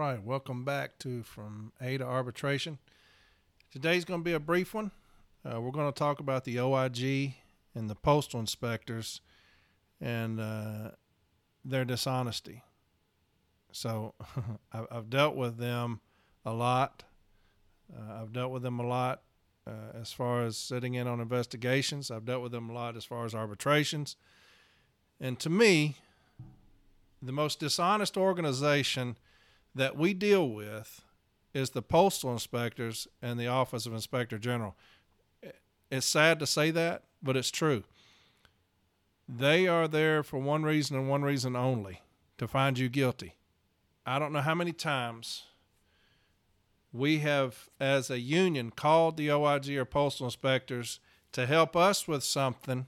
right, 0.00 0.24
welcome 0.24 0.64
back 0.64 0.98
to 0.98 1.22
From 1.22 1.72
A 1.78 1.98
to 1.98 2.04
Arbitration. 2.04 2.78
Today's 3.70 4.06
going 4.06 4.20
to 4.20 4.24
be 4.24 4.32
a 4.32 4.40
brief 4.40 4.72
one. 4.72 4.92
Uh, 5.44 5.60
we're 5.60 5.72
going 5.72 5.92
to 5.92 5.98
talk 5.98 6.20
about 6.20 6.44
the 6.44 6.58
OIG 6.58 7.34
and 7.74 7.90
the 7.90 7.94
postal 7.94 8.40
inspectors 8.40 9.20
and 10.00 10.40
uh, 10.40 10.92
their 11.66 11.84
dishonesty. 11.84 12.62
So 13.72 14.14
I've 14.72 15.10
dealt 15.10 15.36
with 15.36 15.58
them 15.58 16.00
a 16.46 16.54
lot. 16.54 17.02
Uh, 17.94 18.22
I've 18.22 18.32
dealt 18.32 18.52
with 18.52 18.62
them 18.62 18.80
a 18.80 18.86
lot 18.86 19.20
uh, 19.66 19.98
as 20.00 20.12
far 20.12 20.46
as 20.46 20.56
sitting 20.56 20.94
in 20.94 21.08
on 21.08 21.20
investigations. 21.20 22.10
I've 22.10 22.24
dealt 22.24 22.42
with 22.42 22.52
them 22.52 22.70
a 22.70 22.72
lot 22.72 22.96
as 22.96 23.04
far 23.04 23.26
as 23.26 23.34
arbitrations. 23.34 24.16
And 25.20 25.38
to 25.40 25.50
me, 25.50 25.96
the 27.20 27.32
most 27.32 27.60
dishonest 27.60 28.16
organization 28.16 29.18
that 29.74 29.96
we 29.96 30.14
deal 30.14 30.48
with 30.48 31.02
is 31.52 31.70
the 31.70 31.82
postal 31.82 32.32
inspectors 32.32 33.08
and 33.20 33.38
the 33.38 33.46
Office 33.46 33.86
of 33.86 33.92
Inspector 33.92 34.38
General. 34.38 34.76
It's 35.90 36.06
sad 36.06 36.38
to 36.38 36.46
say 36.46 36.70
that, 36.70 37.04
but 37.22 37.36
it's 37.36 37.50
true. 37.50 37.84
They 39.28 39.66
are 39.66 39.88
there 39.88 40.22
for 40.22 40.38
one 40.38 40.62
reason 40.62 40.96
and 40.96 41.08
one 41.08 41.22
reason 41.22 41.56
only 41.56 42.02
to 42.38 42.48
find 42.48 42.78
you 42.78 42.88
guilty. 42.88 43.36
I 44.06 44.18
don't 44.18 44.32
know 44.32 44.40
how 44.40 44.54
many 44.54 44.72
times 44.72 45.44
we 46.92 47.18
have, 47.18 47.68
as 47.78 48.10
a 48.10 48.18
union, 48.18 48.70
called 48.70 49.16
the 49.16 49.30
OIG 49.30 49.70
or 49.76 49.84
postal 49.84 50.26
inspectors 50.26 50.98
to 51.32 51.46
help 51.46 51.76
us 51.76 52.08
with 52.08 52.24
something, 52.24 52.86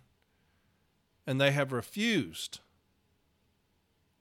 and 1.26 1.40
they 1.40 1.52
have 1.52 1.70
refused 1.70 2.58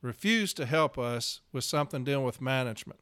refuse 0.02 0.54
to 0.54 0.66
help 0.66 0.98
us 0.98 1.42
with 1.52 1.64
something 1.64 2.04
dealing 2.04 2.26
with 2.26 2.42
management. 2.42 3.00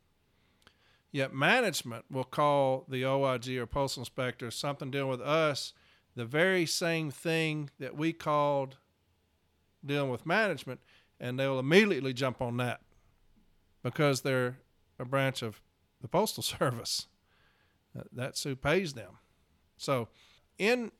Yet 1.12 1.34
management 1.34 2.06
will 2.12 2.24
call 2.24 2.86
the 2.88 3.06
OIG 3.06 3.58
or 3.58 3.66
postal 3.66 4.02
inspector 4.02 4.52
something 4.52 4.92
dealing 4.92 5.10
with 5.10 5.22
us 5.22 5.74
the 6.16 6.26
very 6.26 6.66
same 6.66 7.10
thing 7.12 7.70
that 7.80 7.96
we 7.96 8.14
called 8.14 8.78
dealing 9.86 10.10
with 10.10 10.26
management, 10.26 10.82
and 11.20 11.40
they'll 11.40 11.60
immediately 11.60 12.14
jump 12.14 12.42
on 12.42 12.58
that 12.58 12.82
because 13.84 14.22
they're 14.22 14.58
a 15.00 15.06
branch 15.06 15.42
of 15.42 15.62
the 16.02 16.08
Postal 16.08 16.44
Service. 16.60 17.08
That's 18.12 18.44
who 18.44 18.56
pays 18.56 18.94
them. 18.94 19.18
So, 19.78 20.10
in 20.58 20.92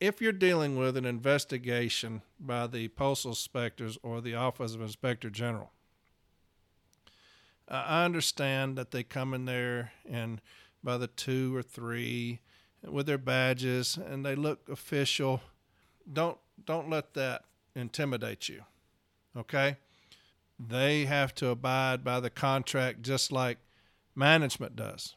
if 0.00 0.20
you're 0.20 0.32
dealing 0.32 0.76
with 0.76 0.96
an 0.96 1.06
investigation 1.06 2.22
by 2.38 2.66
the 2.66 2.88
postal 2.88 3.30
inspectors 3.30 3.98
or 4.02 4.20
the 4.20 4.34
office 4.34 4.74
of 4.74 4.80
inspector 4.80 5.30
general 5.30 5.70
i 7.68 8.04
understand 8.04 8.76
that 8.76 8.90
they 8.90 9.02
come 9.02 9.34
in 9.34 9.44
there 9.44 9.92
and 10.08 10.40
by 10.82 10.96
the 10.96 11.08
two 11.08 11.54
or 11.54 11.62
three 11.62 12.40
with 12.82 13.06
their 13.06 13.18
badges 13.18 13.96
and 13.96 14.24
they 14.24 14.34
look 14.34 14.68
official. 14.68 15.40
Don't 16.10 16.38
don't 16.64 16.88
let 16.88 17.14
that 17.14 17.44
intimidate 17.74 18.48
you 18.48 18.62
okay? 19.36 19.76
They 20.58 21.04
have 21.04 21.34
to 21.36 21.48
abide 21.48 22.02
by 22.02 22.20
the 22.20 22.30
contract 22.30 23.02
just 23.02 23.30
like 23.30 23.58
management 24.14 24.76
does 24.76 25.14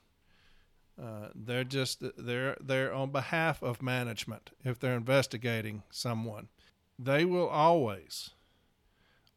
uh, 1.02 1.30
they're 1.34 1.64
just 1.64 2.04
they're 2.18 2.58
they're 2.60 2.94
on 2.94 3.12
behalf 3.12 3.64
of 3.64 3.82
management 3.82 4.52
if 4.64 4.80
they're 4.80 4.98
investigating 4.98 5.84
someone. 5.90 6.50
They 6.98 7.24
will 7.24 7.48
always, 7.48 8.32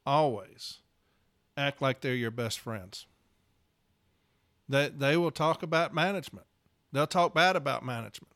always 0.04 0.78
act 1.56 1.80
like 1.80 2.00
they're 2.00 2.14
your 2.14 2.32
best 2.32 2.58
friends. 2.58 3.06
They 4.68 4.88
they 4.88 5.16
will 5.16 5.30
talk 5.30 5.62
about 5.62 5.94
management. 5.94 6.46
They'll 6.90 7.06
talk 7.06 7.32
bad 7.34 7.54
about 7.54 7.84
management. 7.84 8.32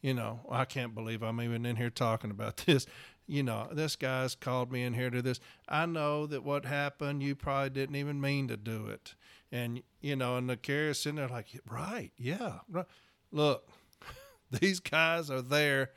You 0.00 0.14
know, 0.14 0.40
I 0.50 0.64
can't 0.64 0.94
believe 0.94 1.22
I'm 1.22 1.40
even 1.40 1.66
in 1.66 1.76
here 1.76 1.90
talking 1.90 2.30
about 2.30 2.56
this. 2.66 2.86
You 3.32 3.42
know, 3.42 3.68
this 3.72 3.96
guy's 3.96 4.34
called 4.34 4.70
me 4.70 4.82
in 4.82 4.94
here 4.94 5.10
to 5.10 5.22
this. 5.22 5.40
I 5.68 5.86
know 5.86 6.26
that 6.26 6.44
what 6.44 6.66
happened, 6.66 7.22
you 7.22 7.34
probably 7.34 7.70
didn't 7.70 7.96
even 7.96 8.20
mean 8.20 8.48
to 8.48 8.56
do 8.56 8.86
it 8.86 9.14
and 9.52 9.82
you 10.00 10.16
know, 10.16 10.38
and 10.38 10.48
the 10.48 10.56
carrier's 10.56 10.98
sitting 10.98 11.16
there 11.16 11.28
like, 11.28 11.46
right, 11.70 12.10
yeah, 12.16 12.60
right. 12.68 12.86
Look, 13.30 13.68
these 14.50 14.80
guys 14.80 15.30
are 15.30 15.42
there 15.42 15.90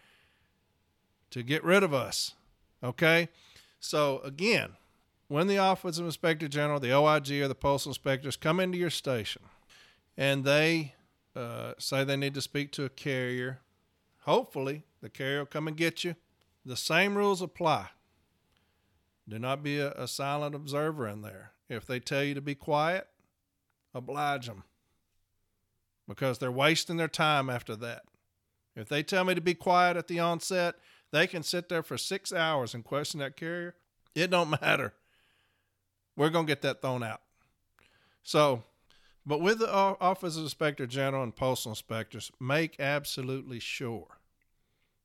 to 1.32 1.42
get 1.42 1.64
rid 1.64 1.82
of 1.82 1.94
us. 1.94 2.34
Okay, 2.84 3.30
so 3.80 4.20
again, 4.20 4.74
when 5.30 5.48
the 5.48 5.58
Office 5.58 5.98
of 5.98 6.06
Inspector 6.06 6.48
General, 6.50 6.80
the 6.80 6.94
OIG, 6.94 7.32
or 7.42 7.48
the 7.48 7.56
postal 7.56 7.92
inspectors 7.92 8.36
come 8.36 8.60
into 8.60 8.78
your 8.78 8.92
station, 8.92 9.42
and 10.18 10.44
they 10.44 10.94
uh, 11.36 11.74
say 11.80 12.04
they 12.04 12.18
need 12.18 12.36
to 12.36 12.42
speak 12.42 12.72
to 12.74 12.84
a 12.84 12.90
carrier, 12.90 13.60
hopefully 14.24 14.84
the 15.02 15.10
carrier 15.10 15.40
will 15.40 15.46
come 15.46 15.68
and 15.68 15.78
get 15.78 16.04
you. 16.04 16.16
The 16.66 16.76
same 16.76 17.16
rules 17.16 17.42
apply. 17.42 17.90
Do 19.28 19.40
not 19.40 19.64
be 19.64 19.80
a, 19.80 19.92
a 19.92 20.08
silent 20.08 20.56
observer 20.56 21.08
in 21.08 21.22
there. 21.22 21.52
If 21.70 21.86
they 21.86 22.00
tell 22.00 22.24
you 22.24 22.34
to 22.34 22.42
be 22.42 22.56
quiet, 22.56 23.08
oblige 23.94 24.48
them 24.48 24.64
because 26.08 26.38
they're 26.38 26.52
wasting 26.52 26.98
their 26.98 27.08
time 27.08 27.50
after 27.50 27.76
that. 27.78 28.04
If 28.76 28.90
they 28.90 29.04
tell 29.04 29.24
me 29.24 29.36
to 29.36 29.42
be 29.42 29.54
quiet 29.54 29.98
at 29.98 30.08
the 30.08 30.20
onset, 30.20 30.76
they 31.12 31.28
can 31.28 31.44
sit 31.44 31.70
there 31.70 31.84
for 31.84 31.98
six 31.98 32.34
hours 32.34 32.74
and 32.74 32.84
question 32.84 33.20
that 33.20 33.38
carrier. 33.38 33.76
It 34.14 34.30
don't 34.30 34.50
matter. 34.62 34.94
We're 36.16 36.30
going 36.30 36.46
to 36.46 36.52
get 36.52 36.62
that 36.62 36.82
thrown 36.82 37.04
out. 37.04 37.22
So, 38.24 38.64
but 39.26 39.42
with 39.42 39.60
the 39.60 39.72
Office 39.72 40.38
of 40.38 40.44
Inspector 40.44 40.86
General 40.88 41.24
and 41.24 41.36
Postal 41.36 41.72
Inspectors, 41.72 42.32
make 42.40 42.80
absolutely 42.80 43.60
sure, 43.60 44.20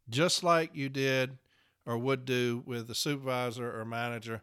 just 0.08 0.44
like 0.44 0.74
you 0.74 0.88
did 0.88 1.38
or 1.86 1.98
would 1.98 2.24
do 2.24 2.62
with 2.66 2.88
the 2.88 2.94
supervisor 2.94 3.78
or 3.78 3.84
manager, 3.84 4.42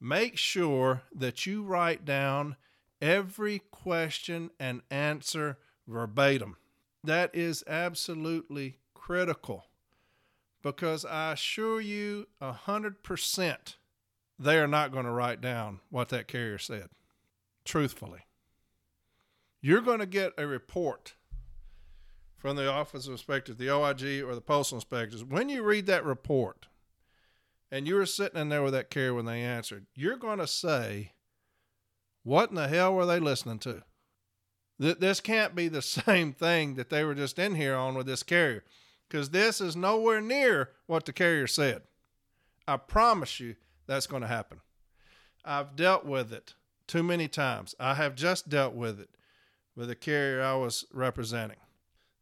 make 0.00 0.36
sure 0.36 1.02
that 1.14 1.46
you 1.46 1.62
write 1.62 2.04
down 2.04 2.56
every 3.00 3.60
question 3.70 4.50
and 4.58 4.82
answer 4.90 5.58
verbatim. 5.86 6.56
That 7.04 7.34
is 7.34 7.64
absolutely 7.66 8.78
critical 8.94 9.66
because 10.62 11.04
I 11.04 11.32
assure 11.32 11.80
you 11.80 12.28
a 12.40 12.52
hundred 12.52 13.02
percent 13.02 13.76
they 14.38 14.58
are 14.58 14.68
not 14.68 14.92
going 14.92 15.04
to 15.04 15.10
write 15.10 15.40
down 15.40 15.80
what 15.90 16.08
that 16.08 16.26
carrier 16.26 16.58
said. 16.58 16.88
Truthfully, 17.64 18.26
you're 19.60 19.80
going 19.80 20.00
to 20.00 20.06
get 20.06 20.32
a 20.36 20.46
report 20.46 21.14
from 22.36 22.56
the 22.56 22.68
Office 22.68 23.06
of 23.06 23.12
Inspectors, 23.12 23.56
the 23.56 23.70
OIG, 23.70 24.24
or 24.24 24.34
the 24.34 24.40
Postal 24.40 24.78
Inspectors. 24.78 25.22
When 25.22 25.48
you 25.48 25.62
read 25.62 25.86
that 25.86 26.04
report 26.04 26.66
and 27.72 27.88
you 27.88 27.94
were 27.94 28.04
sitting 28.04 28.38
in 28.38 28.50
there 28.50 28.62
with 28.62 28.74
that 28.74 28.90
carrier 28.90 29.14
when 29.14 29.24
they 29.24 29.40
answered, 29.40 29.86
you're 29.94 30.18
going 30.18 30.38
to 30.38 30.46
say, 30.46 31.12
what 32.22 32.50
in 32.50 32.54
the 32.54 32.68
hell 32.68 32.94
were 32.94 33.06
they 33.06 33.18
listening 33.18 33.58
to? 33.60 33.82
Th- 34.78 34.98
this 34.98 35.20
can't 35.20 35.54
be 35.54 35.68
the 35.68 35.82
same 35.82 36.34
thing 36.34 36.74
that 36.74 36.90
they 36.90 37.02
were 37.02 37.14
just 37.14 37.38
in 37.38 37.54
here 37.54 37.74
on 37.74 37.94
with 37.94 38.06
this 38.06 38.22
carrier 38.22 38.62
because 39.08 39.30
this 39.30 39.60
is 39.60 39.74
nowhere 39.74 40.20
near 40.20 40.70
what 40.86 41.06
the 41.06 41.14
carrier 41.14 41.46
said. 41.46 41.80
I 42.68 42.76
promise 42.76 43.40
you 43.40 43.56
that's 43.86 44.06
going 44.06 44.22
to 44.22 44.28
happen. 44.28 44.60
I've 45.42 45.74
dealt 45.74 46.04
with 46.04 46.30
it 46.32 46.54
too 46.86 47.02
many 47.02 47.26
times. 47.26 47.74
I 47.80 47.94
have 47.94 48.14
just 48.14 48.50
dealt 48.50 48.74
with 48.74 49.00
it 49.00 49.08
with 49.74 49.88
the 49.88 49.94
carrier 49.94 50.42
I 50.42 50.54
was 50.56 50.84
representing. 50.92 51.56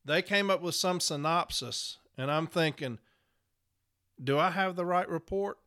They 0.04 0.22
came 0.22 0.48
up 0.48 0.62
with 0.62 0.76
some 0.76 1.00
synopsis, 1.00 1.98
and 2.16 2.30
I'm 2.30 2.46
thinking, 2.46 2.98
do 4.22 4.38
I 4.38 4.50
have 4.50 4.76
the 4.76 4.84
right 4.84 5.08
report? 5.08 5.58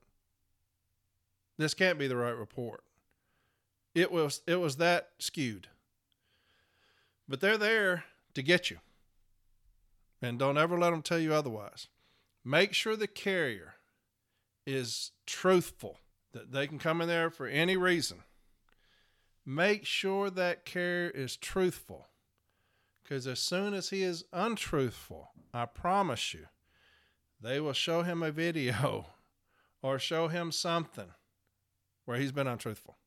This 1.57 1.73
can't 1.73 1.99
be 1.99 2.07
the 2.07 2.17
right 2.17 2.35
report. 2.35 2.83
It 3.95 4.11
was 4.11 4.41
it 4.47 4.55
was 4.55 4.77
that 4.77 5.09
skewed. 5.19 5.67
But 7.27 7.41
they're 7.41 7.57
there 7.57 8.05
to 8.33 8.41
get 8.41 8.69
you. 8.69 8.77
And 10.21 10.39
don't 10.39 10.57
ever 10.57 10.77
let 10.77 10.91
them 10.91 11.01
tell 11.01 11.19
you 11.19 11.33
otherwise. 11.33 11.87
Make 12.43 12.73
sure 12.73 12.95
the 12.95 13.07
carrier 13.07 13.75
is 14.65 15.11
truthful, 15.25 15.99
that 16.33 16.51
they 16.51 16.67
can 16.67 16.79
come 16.79 17.01
in 17.01 17.07
there 17.07 17.29
for 17.29 17.47
any 17.47 17.77
reason. 17.77 18.23
Make 19.45 19.85
sure 19.85 20.29
that 20.29 20.65
carrier 20.65 21.09
is 21.09 21.35
truthful. 21.35 22.07
Because 23.03 23.27
as 23.27 23.39
soon 23.39 23.73
as 23.73 23.89
he 23.89 24.03
is 24.03 24.23
untruthful, 24.31 25.31
I 25.53 25.65
promise 25.65 26.33
you, 26.33 26.47
they 27.43 27.59
will 27.59 27.73
show 27.73 28.01
him 28.03 28.23
a 28.23 28.31
video 28.31 29.07
or 29.81 29.99
show 29.99 30.29
him 30.29 30.51
something 30.51 31.11
where 32.05 32.17
he's 32.17 32.31
been 32.31 32.47
untruthful. 32.47 32.97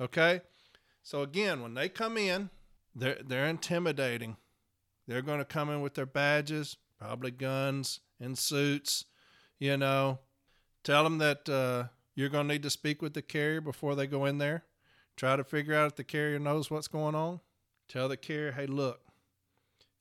Okay? 0.00 0.42
So 1.02 1.22
again, 1.22 1.62
when 1.62 1.74
they 1.74 1.88
come 1.88 2.16
in, 2.18 2.50
they're 2.94 3.18
they're 3.24 3.46
intimidating. 3.46 4.36
They're 5.06 5.22
going 5.22 5.38
to 5.38 5.44
come 5.44 5.70
in 5.70 5.80
with 5.80 5.94
their 5.94 6.06
badges, 6.06 6.76
probably 6.98 7.30
guns 7.30 8.00
and 8.20 8.36
suits, 8.36 9.04
you 9.58 9.76
know. 9.76 10.18
Tell 10.82 11.04
them 11.04 11.18
that 11.18 11.48
uh, 11.48 11.84
you're 12.14 12.28
going 12.28 12.48
to 12.48 12.54
need 12.54 12.62
to 12.62 12.70
speak 12.70 13.02
with 13.02 13.14
the 13.14 13.22
carrier 13.22 13.60
before 13.60 13.94
they 13.94 14.06
go 14.06 14.24
in 14.24 14.38
there. 14.38 14.64
Try 15.16 15.36
to 15.36 15.44
figure 15.44 15.74
out 15.74 15.86
if 15.86 15.96
the 15.96 16.04
carrier 16.04 16.38
knows 16.38 16.70
what's 16.70 16.88
going 16.88 17.14
on. 17.14 17.40
Tell 17.88 18.08
the 18.08 18.16
carrier, 18.16 18.52
hey, 18.52 18.66
look, 18.66 19.00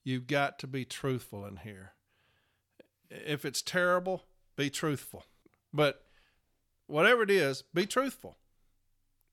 you've 0.04 0.28
got 0.28 0.60
to 0.60 0.68
be 0.68 0.86
truthful 0.86 1.46
in 1.46 1.58
here. 1.58 1.95
If 3.26 3.46
it's 3.46 3.62
terrible, 3.62 4.24
be 4.56 4.70
truthful. 4.70 5.26
But 5.74 6.04
whatever 6.88 7.24
it 7.24 7.32
is, 7.32 7.64
be 7.74 7.86
truthful. 7.86 8.38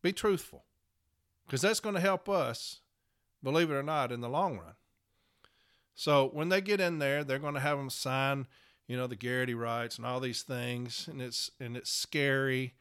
Be 0.02 0.12
truthful. 0.12 0.64
Because 1.46 1.62
that's 1.62 1.80
going 1.80 1.94
to 1.94 2.00
help 2.00 2.28
us, 2.28 2.80
believe 3.42 3.70
it 3.70 3.74
or 3.74 3.82
not, 3.82 4.12
in 4.12 4.20
the 4.20 4.28
long 4.28 4.58
run. 4.58 4.74
So 5.94 6.30
when 6.32 6.48
they 6.48 6.60
get 6.60 6.80
in 6.80 6.98
there, 6.98 7.24
they're 7.24 7.38
going 7.38 7.54
to 7.54 7.60
have 7.60 7.78
them 7.78 7.90
sign, 7.90 8.46
you 8.86 8.96
know, 8.96 9.06
the 9.06 9.16
Garrity 9.16 9.54
rights 9.54 9.96
and 9.96 10.06
all 10.06 10.20
these 10.20 10.42
things, 10.42 11.08
and 11.10 11.20
it's 11.20 11.50
and 11.60 11.76
it's 11.76 11.90
scary. 11.90 12.74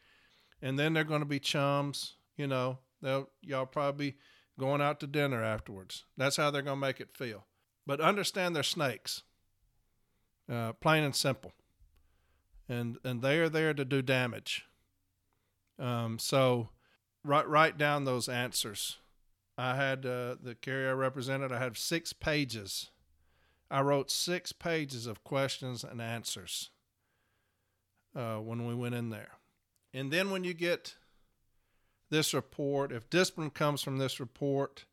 And 0.62 0.80
then 0.80 0.94
they're 0.94 1.04
going 1.04 1.22
to 1.22 1.26
be 1.26 1.40
chums, 1.40 2.16
you 2.38 2.48
know. 2.48 2.80
They'll 3.02 3.30
y'all 3.42 3.66
probably 3.66 4.16
going 4.60 4.82
out 4.82 5.00
to 5.00 5.08
dinner 5.08 5.44
afterwards. 5.44 6.06
That's 6.18 6.38
how 6.38 6.52
they're 6.52 6.62
going 6.62 6.78
to 6.78 6.88
make 6.88 7.02
it 7.02 7.18
feel. 7.18 7.46
But 7.86 8.00
understand 8.00 8.56
they're 8.56 8.64
snakes, 8.64 9.24
uh, 10.52 10.74
plain 10.74 11.04
and 11.04 11.16
simple, 11.16 11.54
and 12.68 12.98
and 13.04 13.22
they 13.22 13.40
are 13.40 13.50
there 13.50 13.74
to 13.74 13.86
do 13.86 14.02
damage. 14.02 14.66
Um, 15.80 16.20
so 16.20 16.70
write 17.24 17.48
write 17.48 17.78
down 17.78 18.06
those 18.06 18.28
answers. 18.28 18.98
I 19.58 19.76
had 19.76 20.06
uh, 20.06 20.36
the 20.42 20.56
carrier 20.60 20.90
I 20.90 20.94
represented. 20.94 21.52
I 21.52 21.60
had 21.60 21.78
six 21.78 22.14
pages 22.14 22.92
I 23.72 23.80
wrote 23.80 24.12
six 24.12 24.52
pages 24.52 25.08
of 25.08 25.24
questions 25.24 25.86
and 25.86 26.02
answers 26.02 26.72
uh, 28.14 28.36
when 28.36 28.68
we 28.68 28.76
went 28.76 28.96
in 28.96 29.10
there. 29.10 29.38
And 29.94 30.12
then 30.12 30.30
when 30.30 30.44
you 30.44 30.54
get 30.54 30.96
this 32.10 32.34
report, 32.34 32.92
if 32.92 33.10
discipline 33.10 33.50
comes 33.50 33.82
from 33.82 33.98
this 33.98 34.20
report, 34.20 34.84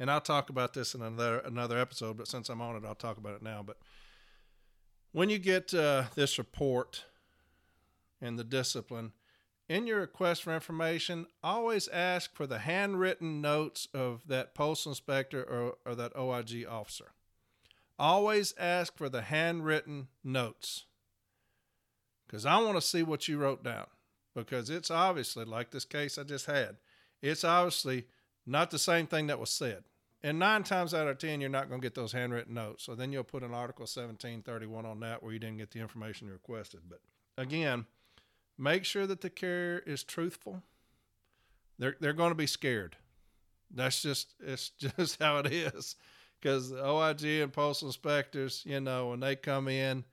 and 0.00 0.10
I'll 0.10 0.20
talk 0.20 0.50
about 0.50 0.74
this 0.74 0.96
in 0.96 1.02
another 1.02 1.38
another 1.38 1.78
episode, 1.78 2.16
but 2.16 2.26
since 2.26 2.48
I'm 2.48 2.60
on 2.60 2.74
it, 2.74 2.82
I'll 2.84 2.96
talk 2.96 3.18
about 3.18 3.36
it 3.36 3.42
now. 3.42 3.62
But 3.64 3.78
when 5.12 5.30
you 5.30 5.38
get 5.38 5.72
uh, 5.74 6.04
this 6.14 6.38
report 6.38 7.04
and 8.20 8.38
the 8.38 8.44
discipline, 8.44 9.12
in 9.68 9.86
your 9.86 10.00
request 10.00 10.42
for 10.42 10.54
information, 10.54 11.26
always 11.42 11.88
ask 11.88 12.34
for 12.34 12.46
the 12.46 12.60
handwritten 12.60 13.40
notes 13.40 13.86
of 13.92 14.22
that 14.26 14.54
postal 14.54 14.92
inspector 14.92 15.42
or, 15.42 15.74
or 15.84 15.94
that 15.94 16.16
OIG 16.16 16.66
officer. 16.68 17.12
Always 17.98 18.54
ask 18.58 18.96
for 18.96 19.08
the 19.08 19.22
handwritten 19.22 20.08
notes 20.24 20.84
because 22.26 22.46
I 22.46 22.58
want 22.58 22.76
to 22.76 22.80
see 22.80 23.02
what 23.02 23.28
you 23.28 23.38
wrote 23.38 23.64
down 23.64 23.86
because 24.34 24.70
it's 24.70 24.90
obviously, 24.90 25.44
like 25.44 25.70
this 25.70 25.84
case 25.84 26.16
I 26.16 26.22
just 26.22 26.46
had, 26.46 26.76
it's 27.20 27.44
obviously 27.44 28.06
not 28.46 28.70
the 28.70 28.78
same 28.78 29.06
thing 29.06 29.26
that 29.26 29.40
was 29.40 29.50
said. 29.50 29.84
And 30.22 30.38
nine 30.38 30.64
times 30.64 30.94
out 30.94 31.06
of 31.06 31.18
10, 31.18 31.40
you're 31.40 31.48
not 31.48 31.68
going 31.68 31.80
to 31.80 31.84
get 31.84 31.94
those 31.94 32.12
handwritten 32.12 32.54
notes. 32.54 32.82
So 32.82 32.94
then 32.94 33.12
you'll 33.12 33.22
put 33.22 33.44
an 33.44 33.54
Article 33.54 33.82
1731 33.82 34.84
on 34.84 35.00
that 35.00 35.22
where 35.22 35.32
you 35.32 35.38
didn't 35.38 35.58
get 35.58 35.70
the 35.70 35.78
information 35.78 36.26
you 36.26 36.32
requested. 36.32 36.80
But 36.88 37.00
again, 37.36 37.86
make 38.58 38.84
sure 38.84 39.06
that 39.06 39.20
the 39.20 39.30
carrier 39.30 39.82
is 39.86 40.02
truthful. 40.02 40.62
They're, 41.78 41.96
they're 42.00 42.12
going 42.12 42.32
to 42.32 42.36
be 42.36 42.48
scared. 42.48 42.96
That's 43.72 44.02
just, 44.02 44.34
it's 44.40 44.70
just 44.96 45.22
how 45.22 45.38
it 45.38 45.52
is 45.52 45.94
because 46.40 46.70
the 46.70 46.84
OIG 46.84 47.24
and 47.42 47.52
postal 47.52 47.88
inspectors, 47.88 48.62
you 48.66 48.80
know, 48.80 49.10
when 49.10 49.20
they 49.20 49.36
come 49.36 49.68
in, 49.68 50.04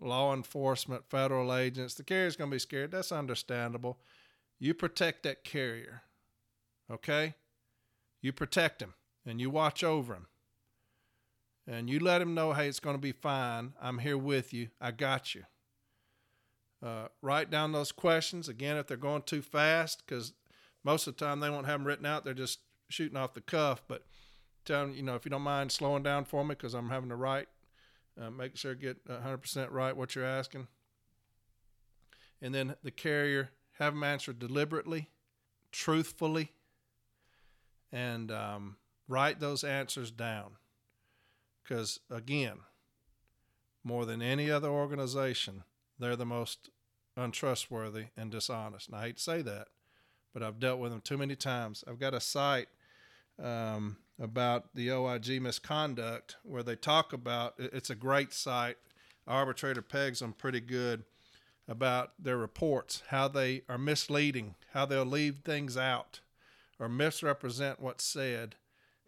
law 0.00 0.34
enforcement, 0.34 1.04
federal 1.08 1.54
agents, 1.54 1.94
the 1.94 2.02
carrier's 2.02 2.34
going 2.34 2.50
to 2.50 2.54
be 2.54 2.58
scared. 2.58 2.90
That's 2.90 3.12
understandable. 3.12 4.00
You 4.58 4.74
protect 4.74 5.22
that 5.22 5.44
carrier, 5.44 6.02
okay? 6.90 7.34
You 8.20 8.32
protect 8.32 8.82
him 8.82 8.94
and 9.26 9.40
you 9.40 9.50
watch 9.50 9.84
over 9.84 10.14
him. 10.14 10.26
And 11.66 11.88
you 11.88 12.00
let 12.00 12.20
him 12.20 12.34
know, 12.34 12.52
hey, 12.52 12.68
it's 12.68 12.80
going 12.80 12.96
to 12.96 13.00
be 13.00 13.12
fine. 13.12 13.72
I'm 13.80 13.98
here 13.98 14.18
with 14.18 14.52
you. 14.52 14.68
I 14.80 14.90
got 14.90 15.34
you. 15.34 15.44
Uh, 16.82 17.06
write 17.20 17.50
down 17.50 17.70
those 17.70 17.92
questions 17.92 18.48
again 18.48 18.76
if 18.76 18.88
they're 18.88 18.96
going 18.96 19.22
too 19.22 19.42
fast, 19.42 20.02
because 20.04 20.32
most 20.82 21.06
of 21.06 21.16
the 21.16 21.24
time 21.24 21.38
they 21.38 21.50
won't 21.50 21.66
have 21.66 21.78
them 21.78 21.86
written 21.86 22.06
out. 22.06 22.24
They're 22.24 22.34
just 22.34 22.60
shooting 22.88 23.16
off 23.16 23.34
the 23.34 23.40
cuff. 23.40 23.82
But 23.86 24.04
tell 24.64 24.86
them, 24.86 24.94
you 24.94 25.02
know, 25.04 25.14
if 25.14 25.24
you 25.24 25.30
don't 25.30 25.42
mind 25.42 25.70
slowing 25.70 26.02
down 26.02 26.24
for 26.24 26.44
me 26.44 26.56
because 26.56 26.74
I'm 26.74 26.90
having 26.90 27.10
to 27.10 27.16
write, 27.16 27.46
uh, 28.20 28.30
make 28.30 28.56
sure 28.56 28.72
I 28.72 28.74
get 28.74 29.06
100% 29.06 29.70
right 29.70 29.96
what 29.96 30.16
you're 30.16 30.24
asking. 30.24 30.66
And 32.40 32.52
then 32.52 32.74
the 32.82 32.90
carrier, 32.90 33.50
have 33.78 33.94
them 33.94 34.02
answer 34.04 34.32
deliberately, 34.32 35.08
truthfully, 35.70 36.52
and 37.90 38.30
um, 38.30 38.76
write 39.12 39.40
those 39.40 39.62
answers 39.62 40.10
down. 40.10 40.52
Because 41.62 42.00
again, 42.10 42.60
more 43.84 44.06
than 44.06 44.22
any 44.22 44.50
other 44.50 44.68
organization, 44.68 45.64
they're 45.98 46.16
the 46.16 46.24
most 46.24 46.70
untrustworthy 47.16 48.06
and 48.16 48.30
dishonest. 48.30 48.88
And 48.88 48.96
I 48.96 49.02
hate 49.02 49.18
to 49.18 49.22
say 49.22 49.42
that, 49.42 49.68
but 50.32 50.42
I've 50.42 50.58
dealt 50.58 50.80
with 50.80 50.90
them 50.90 51.02
too 51.02 51.18
many 51.18 51.36
times. 51.36 51.84
I've 51.86 52.00
got 52.00 52.14
a 52.14 52.20
site 52.20 52.68
um, 53.42 53.98
about 54.18 54.74
the 54.74 54.90
OIG 54.90 55.42
misconduct, 55.42 56.36
where 56.42 56.62
they 56.62 56.76
talk 56.76 57.12
about 57.12 57.54
it's 57.58 57.90
a 57.90 57.94
great 57.94 58.32
site. 58.32 58.78
Arbitrator 59.28 59.82
pegs 59.82 60.20
them 60.20 60.32
pretty 60.32 60.60
good 60.60 61.04
about 61.68 62.12
their 62.18 62.38
reports, 62.38 63.02
how 63.08 63.28
they 63.28 63.62
are 63.68 63.78
misleading, 63.78 64.54
how 64.72 64.86
they'll 64.86 65.04
leave 65.04 65.40
things 65.44 65.76
out 65.76 66.20
or 66.80 66.88
misrepresent 66.88 67.78
what's 67.78 68.04
said. 68.04 68.56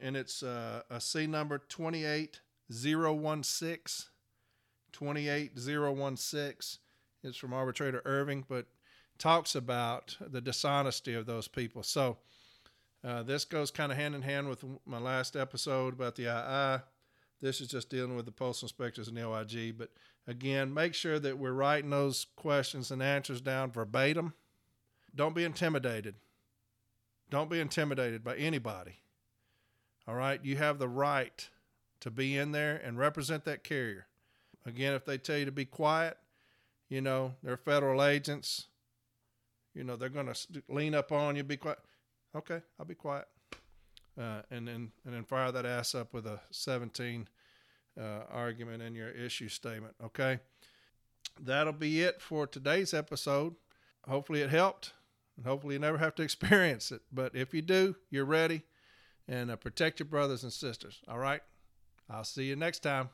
And 0.00 0.16
it's 0.16 0.42
uh, 0.42 0.82
a 0.90 1.00
C 1.00 1.26
number 1.26 1.58
28016. 1.58 4.10
28016. 4.92 6.80
It's 7.22 7.36
from 7.36 7.52
Arbitrator 7.52 8.02
Irving, 8.04 8.44
but 8.48 8.66
talks 9.18 9.54
about 9.54 10.16
the 10.20 10.40
dishonesty 10.40 11.14
of 11.14 11.26
those 11.26 11.48
people. 11.48 11.82
So, 11.82 12.18
uh, 13.02 13.22
this 13.22 13.44
goes 13.44 13.70
kind 13.70 13.92
of 13.92 13.98
hand 13.98 14.14
in 14.14 14.22
hand 14.22 14.48
with 14.48 14.64
my 14.86 14.98
last 14.98 15.36
episode 15.36 15.94
about 15.94 16.16
the 16.16 16.24
II. 16.24 16.82
This 17.42 17.60
is 17.60 17.68
just 17.68 17.90
dealing 17.90 18.16
with 18.16 18.24
the 18.24 18.32
postal 18.32 18.66
inspectors 18.66 19.08
and 19.08 19.16
the 19.16 19.26
OIG. 19.26 19.76
But 19.76 19.90
again, 20.26 20.72
make 20.72 20.94
sure 20.94 21.18
that 21.18 21.38
we're 21.38 21.52
writing 21.52 21.90
those 21.90 22.26
questions 22.36 22.90
and 22.90 23.02
answers 23.02 23.42
down 23.42 23.70
verbatim. 23.70 24.32
Don't 25.14 25.34
be 25.34 25.44
intimidated. 25.44 26.14
Don't 27.28 27.50
be 27.50 27.60
intimidated 27.60 28.24
by 28.24 28.36
anybody. 28.36 29.00
All 30.06 30.14
right? 30.14 30.40
You 30.44 30.56
have 30.56 30.78
the 30.78 30.88
right 30.88 31.48
to 32.00 32.10
be 32.10 32.36
in 32.36 32.52
there 32.52 32.76
and 32.76 32.98
represent 32.98 33.44
that 33.44 33.64
carrier. 33.64 34.06
Again, 34.66 34.94
if 34.94 35.04
they 35.04 35.18
tell 35.18 35.38
you 35.38 35.44
to 35.44 35.52
be 35.52 35.64
quiet, 35.64 36.16
you 36.88 37.00
know, 37.00 37.34
they're 37.42 37.56
federal 37.56 38.02
agents. 38.02 38.66
You 39.74 39.84
know, 39.84 39.96
they're 39.96 40.08
going 40.08 40.32
to 40.32 40.62
lean 40.68 40.94
up 40.94 41.12
on 41.12 41.36
you, 41.36 41.42
be 41.42 41.56
quiet 41.56 41.78
okay, 42.36 42.60
I'll 42.78 42.86
be 42.86 42.94
quiet. 42.94 43.26
Uh, 44.18 44.42
and 44.50 44.68
then 44.68 44.92
and 45.04 45.14
then 45.14 45.24
fire 45.24 45.50
that 45.50 45.66
ass 45.66 45.94
up 45.94 46.14
with 46.14 46.26
a 46.26 46.40
17 46.50 47.28
uh, 47.98 48.02
argument 48.30 48.82
in 48.82 48.94
your 48.94 49.10
issue 49.10 49.48
statement. 49.48 49.94
Okay, 50.04 50.38
that'll 51.40 51.72
be 51.72 52.02
it 52.02 52.20
for 52.20 52.46
today's 52.46 52.94
episode. 52.94 53.56
Hopefully 54.06 54.42
it 54.42 54.50
helped, 54.50 54.92
and 55.36 55.46
hopefully 55.46 55.74
you 55.74 55.80
never 55.80 55.98
have 55.98 56.14
to 56.16 56.22
experience 56.22 56.92
it. 56.92 57.02
But 57.12 57.34
if 57.34 57.52
you 57.52 57.62
do, 57.62 57.96
you're 58.10 58.24
ready, 58.24 58.62
and 59.28 59.50
uh, 59.50 59.56
protect 59.56 60.00
your 60.00 60.06
brothers 60.08 60.42
and 60.42 60.52
sisters. 60.52 61.00
All 61.08 61.18
right, 61.18 61.40
I'll 62.08 62.24
see 62.24 62.44
you 62.44 62.56
next 62.56 62.80
time. 62.80 63.10